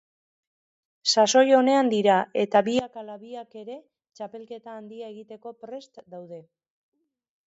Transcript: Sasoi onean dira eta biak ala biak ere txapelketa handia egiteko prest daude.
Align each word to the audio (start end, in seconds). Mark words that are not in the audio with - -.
Sasoi 1.11 1.43
onean 1.57 1.91
dira 1.91 2.15
eta 2.43 2.61
biak 2.67 2.97
ala 3.01 3.17
biak 3.25 3.59
ere 3.63 3.75
txapelketa 4.21 4.73
handia 4.79 5.11
egiteko 5.13 5.53
prest 5.67 6.01
daude. 6.15 6.41